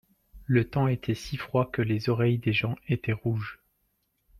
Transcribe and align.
Le 0.47 0.67
temps 0.67 0.87
était 0.87 1.13
si 1.13 1.37
froid 1.37 1.69
que 1.69 1.83
les 1.83 2.09
oreilles 2.09 2.39
des 2.39 2.53
gens 2.53 2.75
étaient 2.87 3.11
rouges. 3.13 3.59